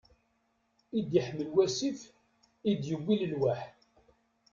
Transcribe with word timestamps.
I 0.97 0.99
d-iḥmel 1.09 1.47
wasif, 1.53 1.99
i 2.69 2.71
d-yewwi 2.81 3.15
d 3.19 3.21
lelwaḥ. 3.25 3.61